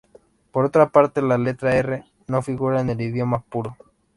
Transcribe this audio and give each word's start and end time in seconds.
Por 0.51 0.65
otra 0.65 0.89
parte, 0.89 1.21
la 1.21 1.37
letra 1.37 1.75
r 1.75 2.03
no 2.25 2.41
figura 2.41 2.81
en 2.81 2.89
el 2.89 2.99
idioma 3.01 3.41
puro. 3.41 3.77